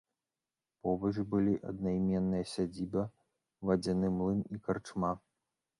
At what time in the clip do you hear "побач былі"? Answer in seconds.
0.87-1.53